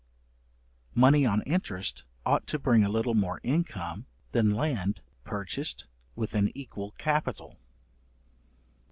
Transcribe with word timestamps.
Money 0.95 1.27
on 1.27 1.43
interest 1.43 2.05
ought 2.25 2.47
to 2.47 2.57
bring 2.57 2.83
a 2.83 2.89
little 2.89 3.13
more 3.13 3.39
income, 3.43 4.07
than 4.31 4.49
land 4.55 4.99
purchased 5.25 5.85
with 6.15 6.33
an 6.33 6.51
equal 6.57 6.89
capital. 6.97 7.59